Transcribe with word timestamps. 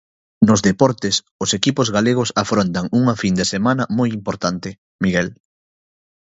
Nos 0.47 0.63
deportes, 0.69 1.15
os 1.43 1.49
equipos 1.59 1.87
galegos 1.95 2.29
afrontan 2.43 2.85
unha 2.99 3.15
fin 3.21 3.33
de 3.39 3.45
semana 3.53 3.83
moi 3.97 4.09
importante, 4.19 4.69
Miguel. 5.03 5.27